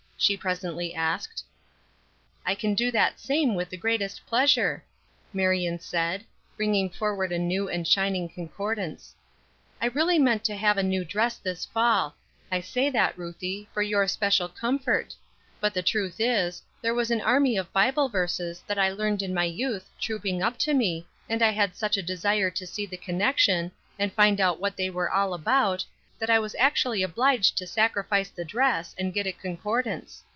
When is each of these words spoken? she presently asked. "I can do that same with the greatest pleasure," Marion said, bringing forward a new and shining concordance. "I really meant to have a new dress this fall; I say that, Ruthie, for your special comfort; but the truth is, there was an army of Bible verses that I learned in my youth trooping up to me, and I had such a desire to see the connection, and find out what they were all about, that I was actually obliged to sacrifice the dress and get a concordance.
she 0.23 0.37
presently 0.37 0.93
asked. 0.93 1.43
"I 2.45 2.53
can 2.53 2.75
do 2.75 2.91
that 2.91 3.19
same 3.19 3.55
with 3.55 3.71
the 3.71 3.75
greatest 3.75 4.23
pleasure," 4.27 4.83
Marion 5.33 5.79
said, 5.79 6.23
bringing 6.55 6.91
forward 6.91 7.31
a 7.31 7.39
new 7.39 7.67
and 7.67 7.87
shining 7.87 8.29
concordance. 8.29 9.15
"I 9.81 9.87
really 9.87 10.19
meant 10.19 10.43
to 10.43 10.55
have 10.55 10.77
a 10.77 10.83
new 10.83 11.03
dress 11.03 11.37
this 11.37 11.65
fall; 11.65 12.13
I 12.51 12.61
say 12.61 12.91
that, 12.91 13.17
Ruthie, 13.17 13.67
for 13.73 13.81
your 13.81 14.07
special 14.07 14.47
comfort; 14.47 15.15
but 15.59 15.73
the 15.73 15.81
truth 15.81 16.17
is, 16.19 16.61
there 16.83 16.93
was 16.93 17.09
an 17.09 17.21
army 17.21 17.57
of 17.57 17.73
Bible 17.73 18.07
verses 18.07 18.61
that 18.67 18.77
I 18.77 18.91
learned 18.91 19.23
in 19.23 19.33
my 19.33 19.45
youth 19.45 19.89
trooping 19.99 20.43
up 20.43 20.59
to 20.59 20.75
me, 20.75 21.07
and 21.29 21.41
I 21.41 21.49
had 21.49 21.75
such 21.75 21.97
a 21.97 22.03
desire 22.03 22.51
to 22.51 22.67
see 22.67 22.85
the 22.85 22.95
connection, 22.95 23.71
and 23.97 24.13
find 24.13 24.39
out 24.39 24.59
what 24.59 24.77
they 24.77 24.91
were 24.91 25.09
all 25.11 25.33
about, 25.33 25.83
that 26.19 26.29
I 26.29 26.37
was 26.37 26.53
actually 26.59 27.01
obliged 27.01 27.57
to 27.57 27.65
sacrifice 27.65 28.29
the 28.29 28.45
dress 28.45 28.93
and 28.99 29.11
get 29.11 29.25
a 29.25 29.31
concordance. 29.31 30.21